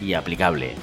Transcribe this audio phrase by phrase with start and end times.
[0.00, 0.74] y aplicable.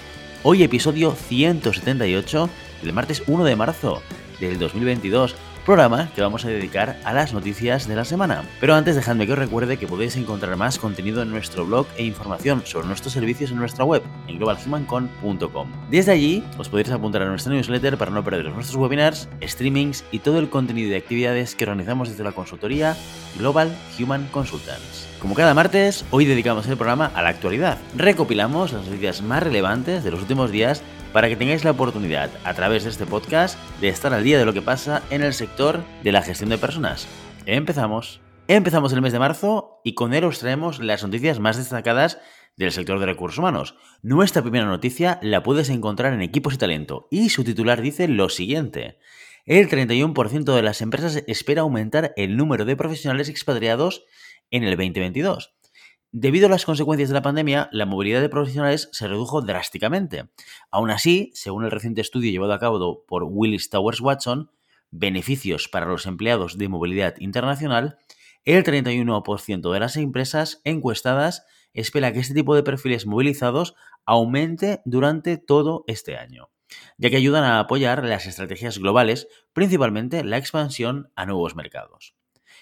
[0.44, 2.50] Hoy episodio 178
[2.82, 4.02] del martes 1 de marzo
[4.40, 5.36] del 2022
[5.68, 8.46] programa que vamos a dedicar a las noticias de la semana.
[8.62, 12.06] Pero antes dejadme que os recuerde que podéis encontrar más contenido en nuestro blog e
[12.06, 15.68] información sobre nuestros servicios en nuestra web, en globalhumancon.com.
[15.92, 20.20] Desde allí os podéis apuntar a nuestra newsletter para no perderos nuestros webinars, streamings y
[20.20, 22.96] todo el contenido de actividades que organizamos desde la consultoría
[23.38, 25.10] Global Human Consultants.
[25.20, 27.78] Como cada martes, hoy dedicamos el programa a la actualidad.
[27.94, 30.82] Recopilamos las noticias más relevantes de los últimos días
[31.14, 34.46] para que tengáis la oportunidad, a través de este podcast, de estar al día de
[34.46, 37.08] lo que pasa en el sector de la gestión de personas.
[37.46, 38.22] Empezamos.
[38.48, 42.20] Empezamos el mes de marzo y con él os traemos las noticias más destacadas
[42.56, 43.76] del sector de recursos humanos.
[44.02, 48.30] Nuestra primera noticia la puedes encontrar en Equipos y Talento y su titular dice lo
[48.30, 48.98] siguiente.
[49.46, 54.04] El 31% de las empresas espera aumentar el número de profesionales expatriados
[54.52, 55.57] en el 2022.
[56.14, 60.30] Debido a las consecuencias de la pandemia, la movilidad de profesionales se redujo drásticamente.
[60.72, 64.50] Aún así, según el reciente estudio llevado a cabo por Willis Towers Watson,
[64.90, 67.98] beneficios para los empleados de movilidad internacional,
[68.46, 73.76] el 31% de las empresas encuestadas espera que este tipo de perfiles movilizados
[74.06, 76.50] aumente durante todo este año,
[76.98, 82.16] ya que ayudan a apoyar las estrategias globales, principalmente la expansión a nuevos mercados.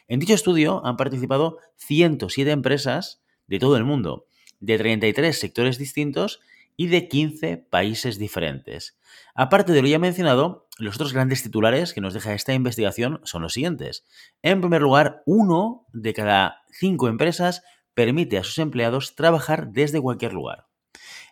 [0.07, 4.27] En dicho estudio han participado 107 empresas de todo el mundo,
[4.59, 6.39] de 33 sectores distintos
[6.77, 8.97] y de 15 países diferentes.
[9.33, 13.43] Aparte de lo ya mencionado, los otros grandes titulares que nos deja esta investigación son
[13.43, 14.05] los siguientes.
[14.41, 20.33] En primer lugar, uno de cada cinco empresas permite a sus empleados trabajar desde cualquier
[20.33, 20.67] lugar.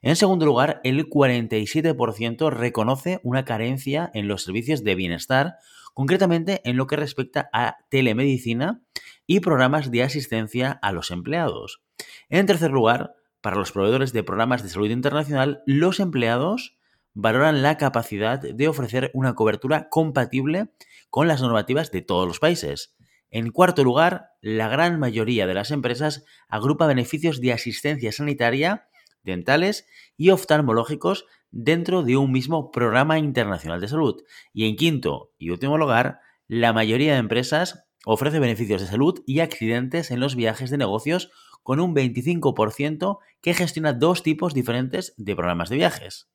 [0.02, 5.58] En segundo lugar, el 47% reconoce una carencia en los servicios de bienestar,
[5.94, 8.82] concretamente en lo que respecta a telemedicina
[9.26, 11.82] y programas de asistencia a los empleados.
[12.30, 16.78] En tercer lugar, para los proveedores de programas de salud internacional, los empleados
[17.14, 20.70] valoran la capacidad de ofrecer una cobertura compatible
[21.10, 22.96] con las normativas de todos los países.
[23.30, 28.88] En cuarto lugar, la gran mayoría de las empresas agrupa beneficios de asistencia sanitaria,
[29.24, 29.88] dentales
[30.18, 34.24] y oftalmológicos dentro de un mismo programa internacional de salud.
[34.52, 39.40] Y en quinto y último lugar, la mayoría de empresas ofrece beneficios de salud y
[39.40, 41.32] accidentes en los viajes de negocios
[41.62, 46.28] con un 25% que gestiona dos tipos diferentes de programas de viajes.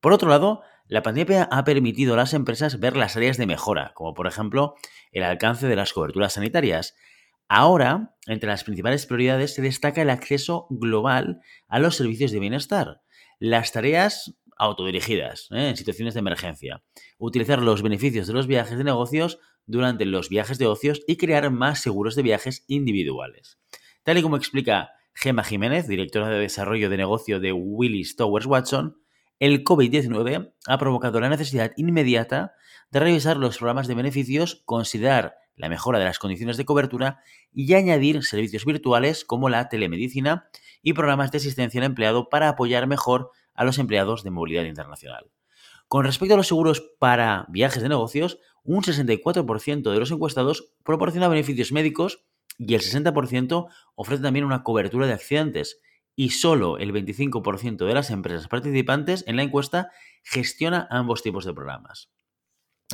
[0.00, 3.92] Por otro lado, la pandemia ha permitido a las empresas ver las áreas de mejora,
[3.94, 4.74] como por ejemplo
[5.12, 6.94] el alcance de las coberturas sanitarias.
[7.48, 13.02] Ahora, entre las principales prioridades se destaca el acceso global a los servicios de bienestar,
[13.38, 15.68] las tareas autodirigidas ¿eh?
[15.68, 16.82] en situaciones de emergencia,
[17.18, 21.50] utilizar los beneficios de los viajes de negocios durante los viajes de ocios y crear
[21.50, 23.58] más seguros de viajes individuales.
[24.02, 28.98] Tal y como explica Gemma Jiménez, directora de desarrollo de negocio de Willis Towers Watson,
[29.38, 32.54] el COVID-19 ha provocado la necesidad inmediata
[32.90, 37.20] de revisar los programas de beneficios, considerar la mejora de las condiciones de cobertura
[37.52, 40.48] y añadir servicios virtuales como la telemedicina
[40.82, 45.30] y programas de asistencia al empleado para apoyar mejor a los empleados de movilidad internacional.
[45.88, 51.28] Con respecto a los seguros para viajes de negocios, un 64% de los encuestados proporciona
[51.28, 52.24] beneficios médicos
[52.58, 55.80] y el 60% ofrece también una cobertura de accidentes
[56.16, 59.90] y solo el 25% de las empresas participantes en la encuesta
[60.22, 62.10] gestiona ambos tipos de programas.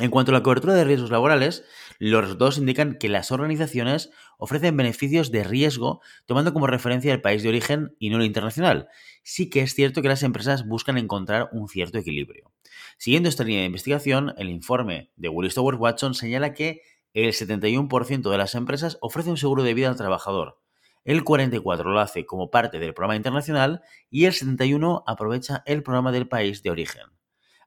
[0.01, 1.63] En cuanto a la cobertura de riesgos laborales,
[1.99, 7.43] los resultados indican que las organizaciones ofrecen beneficios de riesgo tomando como referencia el país
[7.43, 8.87] de origen y no el internacional.
[9.21, 12.51] Sí que es cierto que las empresas buscan encontrar un cierto equilibrio.
[12.97, 16.81] Siguiendo esta línea de investigación, el informe de Willis Towers Watson señala que
[17.13, 20.57] el 71% de las empresas ofrece un seguro de vida al trabajador,
[21.03, 26.11] el 44% lo hace como parte del programa internacional y el 71% aprovecha el programa
[26.11, 27.03] del país de origen.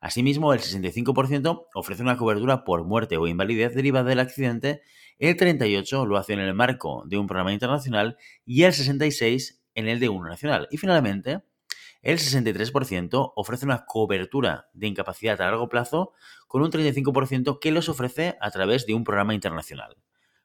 [0.04, 4.82] Asimismo, el 65% ofrece una cobertura por muerte o invalidez derivada del accidente,
[5.18, 9.88] el 38% lo hace en el marco de un programa internacional y el 66% en
[9.88, 10.68] el de uno nacional.
[10.70, 11.40] Y finalmente,
[12.02, 16.12] el 63% ofrece una cobertura de incapacidad a largo plazo
[16.48, 19.96] con un 35% que los ofrece a través de un programa internacional.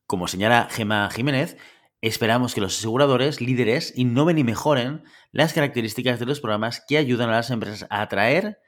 [0.07, 1.57] Como señala Gemma Jiménez,
[2.01, 5.03] Esperamos que los aseguradores líderes innoven y mejoren
[5.33, 8.59] las características de los programas que ayudan a las empresas a atraer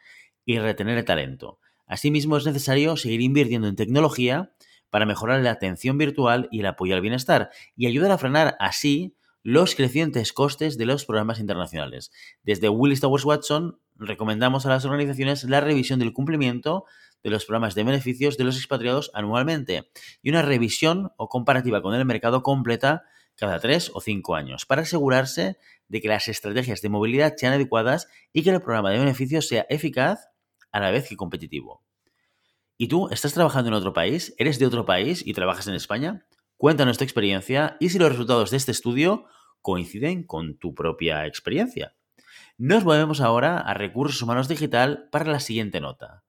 [0.46, 1.60] y retener el talento.
[1.88, 4.52] Asimismo, es necesario seguir invirtiendo en tecnología
[4.90, 9.16] para mejorar la atención virtual y el apoyo al bienestar y ayudar a frenar así
[9.44, 12.12] los crecientes costes de los programas internacionales.
[12.44, 16.86] Desde Willis Towers Watson recomendamos a las organizaciones la revisión del cumplimiento
[17.24, 19.90] de los programas de beneficios de los expatriados anualmente
[20.22, 23.04] y una revisión o comparativa con el mercado completa
[23.36, 25.58] cada tres o cinco años para asegurarse
[25.88, 29.66] de que las estrategias de movilidad sean adecuadas y que el programa de beneficios sea
[29.70, 30.31] eficaz
[30.72, 31.84] a la vez que competitivo.
[32.78, 34.34] ¿Y tú estás trabajando en otro país?
[34.38, 36.26] ¿Eres de otro país y trabajas en España?
[36.58, 39.26] Cuéntanos tu experiencia y si los resultados de este estudio
[39.62, 41.96] coinciden con tu propia experiencia.
[42.58, 46.24] Nos movemos ahora a recursos humanos digital para la siguiente nota.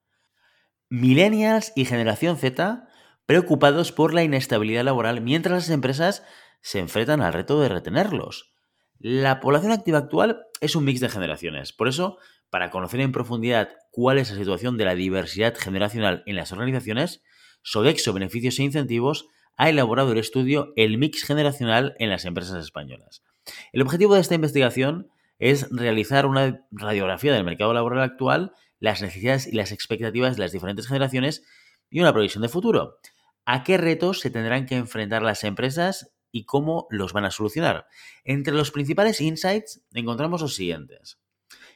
[0.89, 2.87] Millennials y generación Z
[3.27, 6.23] preocupados por la inestabilidad laboral mientras las empresas
[6.61, 8.55] se enfrentan al reto de retenerlos.
[8.99, 12.19] La población activa actual es un mix de generaciones, por eso
[12.53, 17.23] para conocer en profundidad cuál es la situación de la diversidad generacional en las organizaciones,
[17.63, 19.27] Sodexo Beneficios e Incentivos
[19.57, 23.23] ha elaborado el estudio El mix generacional en las empresas españolas.
[23.73, 25.09] El objetivo de esta investigación
[25.39, 30.53] es realizar una radiografía del mercado laboral actual, las necesidades y las expectativas de las
[30.53, 31.47] diferentes generaciones
[31.89, 32.99] y una previsión de futuro.
[33.47, 37.87] ¿A qué retos se tendrán que enfrentar las empresas y cómo los van a solucionar?
[38.25, 41.22] Entre los principales insights encontramos los siguientes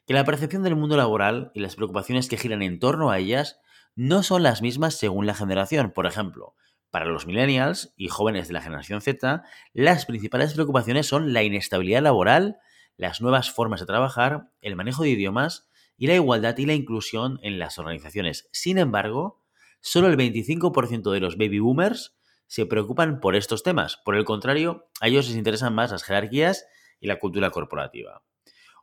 [0.06, 3.60] que la percepción del mundo laboral y las preocupaciones que giran en torno a ellas
[3.94, 5.92] no son las mismas según la generación.
[5.92, 6.54] Por ejemplo,
[6.90, 9.42] para los millennials y jóvenes de la generación Z,
[9.72, 12.58] las principales preocupaciones son la inestabilidad laboral,
[12.96, 17.38] las nuevas formas de trabajar, el manejo de idiomas y la igualdad y la inclusión
[17.42, 18.48] en las organizaciones.
[18.52, 19.42] Sin embargo,
[19.80, 23.98] solo el 25% de los baby boomers se preocupan por estos temas.
[24.04, 26.66] Por el contrario, a ellos les interesan más las jerarquías
[27.00, 28.22] y la cultura corporativa.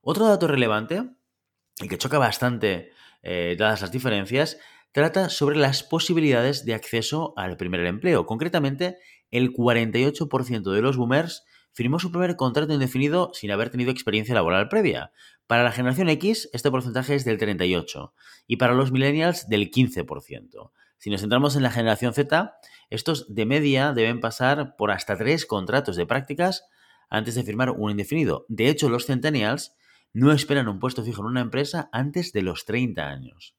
[0.06, 1.02] Otro dato relevante,
[1.82, 2.92] y que choca bastante
[3.22, 4.60] eh, dadas las diferencias,
[4.92, 8.26] trata sobre las posibilidades de acceso al primer empleo.
[8.26, 8.98] Concretamente,
[9.32, 14.68] el 48% de los boomers firmó su primer contrato indefinido sin haber tenido experiencia laboral
[14.68, 15.14] previa.
[15.48, 18.12] Para la generación X, este porcentaje es del 38%
[18.46, 20.72] y para los millennials del 15%.
[20.98, 22.54] Si nos centramos en la generación Z,
[22.90, 26.66] estos de media deben pasar por hasta tres contratos de prácticas
[27.10, 28.46] antes de firmar un indefinido.
[28.50, 29.74] De hecho, los centennials
[30.14, 33.56] no esperan un puesto fijo en una empresa antes de los 30 años.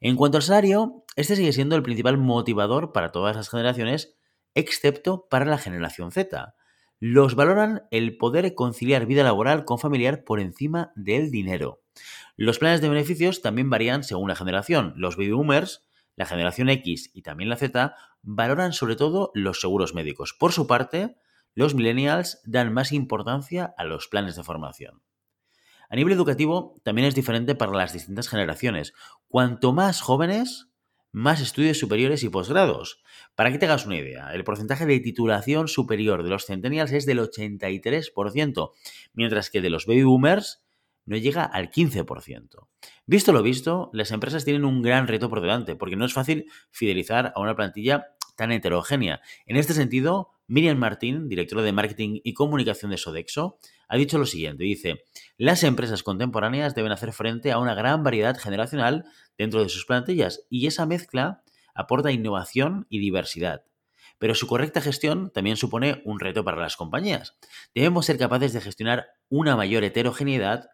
[0.00, 4.16] En cuanto al salario, este sigue siendo el principal motivador para todas las generaciones,
[4.54, 6.54] excepto para la generación Z.
[7.00, 11.82] Los valoran el poder conciliar vida laboral con familiar por encima del dinero.
[12.36, 14.92] Los planes de beneficios también varían según la generación.
[14.96, 15.86] Los baby boomers,
[16.16, 20.34] la generación X y también la Z valoran sobre todo los seguros médicos.
[20.38, 21.16] Por su parte,
[21.54, 25.02] los millennials dan más importancia a los planes de formación.
[25.94, 28.94] A nivel educativo también es diferente para las distintas generaciones.
[29.28, 30.66] Cuanto más jóvenes,
[31.12, 33.00] más estudios superiores y posgrados.
[33.36, 37.06] Para que te hagas una idea, el porcentaje de titulación superior de los centennials es
[37.06, 38.72] del 83%,
[39.12, 40.64] mientras que de los baby boomers
[41.06, 42.66] no llega al 15%.
[43.06, 46.50] Visto lo visto, las empresas tienen un gran reto por delante, porque no es fácil
[46.72, 49.20] fidelizar a una plantilla tan heterogénea.
[49.46, 53.58] En este sentido, Miriam Martín, directora de Marketing y Comunicación de Sodexo,
[53.88, 55.04] ha dicho lo siguiente, dice,
[55.36, 59.04] las empresas contemporáneas deben hacer frente a una gran variedad generacional
[59.38, 61.42] dentro de sus plantillas y esa mezcla
[61.74, 63.64] aporta innovación y diversidad.
[64.18, 67.36] Pero su correcta gestión también supone un reto para las compañías.
[67.74, 70.68] Debemos ser capaces de gestionar una mayor heterogeneidad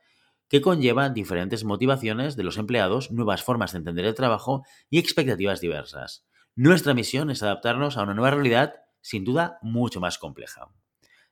[0.48, 5.60] que conlleva diferentes motivaciones de los empleados, nuevas formas de entender el trabajo y expectativas
[5.60, 6.26] diversas.
[6.56, 10.68] Nuestra misión es adaptarnos a una nueva realidad sin duda mucho más compleja.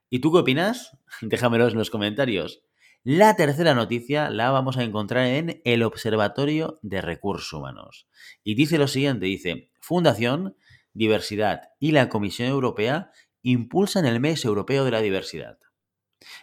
[0.08, 0.96] ¿Y tú qué opinas?
[1.20, 2.62] Déjamelo en los comentarios.
[3.04, 8.08] La tercera noticia la vamos a encontrar en el Observatorio de Recursos Humanos.
[8.42, 10.56] Y dice lo siguiente, dice, Fundación,
[10.92, 15.58] Diversidad y la Comisión Europea impulsan el Mes Europeo de la Diversidad.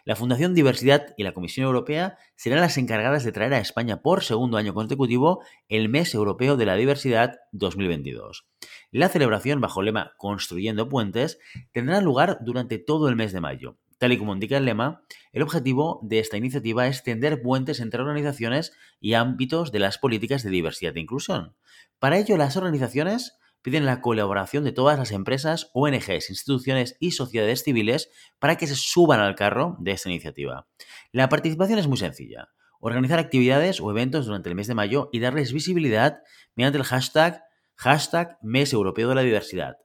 [0.06, 4.24] La Fundación Diversidad y la Comisión Europea serán las encargadas de traer a España por
[4.24, 8.46] segundo año consecutivo el Mes Europeo de la Diversidad 2022.
[8.92, 11.40] La celebración, bajo el lema Construyendo Puentes,
[11.72, 13.78] tendrá lugar durante todo el mes de mayo.
[13.98, 18.02] Tal y como indica el lema, el objetivo de esta iniciativa es tender puentes entre
[18.02, 21.56] organizaciones y ámbitos de las políticas de diversidad e inclusión.
[22.00, 27.64] Para ello, las organizaciones piden la colaboración de todas las empresas, ONGs, instituciones y sociedades
[27.64, 30.68] civiles para que se suban al carro de esta iniciativa.
[31.12, 32.50] La participación es muy sencilla.
[32.80, 36.20] Organizar actividades o eventos durante el mes de mayo y darles visibilidad
[36.54, 37.44] mediante el hashtag,
[37.76, 39.78] hashtag Mes Europeo de la Diversidad.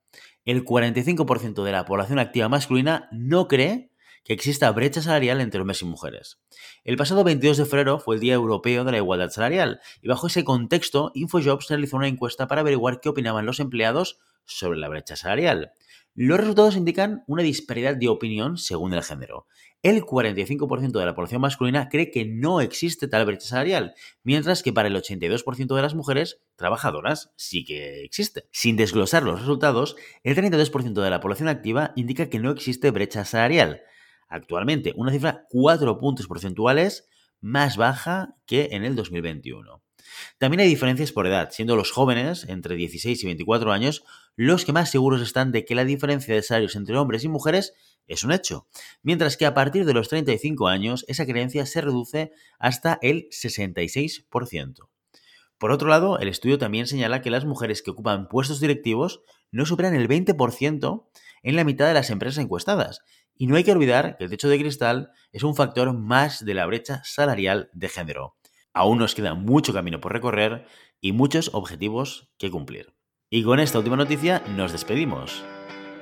[0.49, 3.91] El 45% de la población activa masculina no cree
[4.25, 6.39] que exista brecha salarial entre hombres y mujeres.
[6.85, 10.29] El pasado 22 de febrero fue el Día Europeo de la Igualdad Salarial y bajo
[10.29, 15.17] ese contexto InfoJobs realizó una encuesta para averiguar qué opinaban los empleados sobre la brecha
[15.17, 15.73] salarial.
[16.15, 19.47] Los resultados indican una disparidad de opinión según el género.
[19.83, 23.95] El 45% de la población masculina cree que no existe tal brecha salarial,
[24.25, 28.49] mientras que para el 82% de las mujeres trabajadoras sí que existe.
[28.51, 29.95] Sin desglosar los resultados,
[30.25, 33.83] el 32% de la población activa indica que no existe brecha salarial.
[34.29, 37.09] Actualmente, una cifra 4 puntos porcentuales
[37.41, 39.81] más baja que en el 2021.
[40.39, 44.03] También hay diferencias por edad, siendo los jóvenes, entre 16 y 24 años,
[44.35, 47.75] los que más seguros están de que la diferencia de salarios entre hombres y mujeres
[48.09, 48.67] es un hecho,
[49.03, 54.89] mientras que a partir de los 35 años esa creencia se reduce hasta el 66%.
[55.59, 59.67] Por otro lado, el estudio también señala que las mujeres que ocupan puestos directivos no
[59.67, 61.09] superan el 20%
[61.43, 63.01] en la mitad de las empresas encuestadas.
[63.35, 66.55] Y no hay que olvidar que el techo de cristal es un factor más de
[66.55, 68.37] la brecha salarial de género.
[68.73, 70.67] Aún nos queda mucho camino por recorrer
[71.01, 72.95] y muchos objetivos que cumplir.
[73.31, 75.45] Y con esta última noticia nos despedimos.